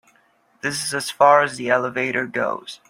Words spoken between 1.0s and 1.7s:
far as the